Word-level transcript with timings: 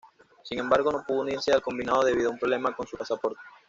Sin 0.41 0.57
embargo 0.57 0.91
no 0.91 1.03
pudo 1.07 1.21
unirse 1.21 1.53
al 1.53 1.61
combinado 1.61 2.01
debido 2.01 2.29
a 2.29 2.31
un 2.33 2.39
problema 2.39 2.75
con 2.75 2.87
su 2.87 2.97
pasaporte. 2.97 3.39